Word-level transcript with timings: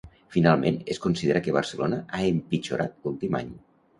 Finalment, 0.35 0.79
es 0.93 0.99
considera 1.03 1.41
que 1.47 1.53
Barcelona 1.57 2.01
ha 2.15 2.21
empitjorat 2.31 2.95
l'últim 3.05 3.37
any. 3.43 3.55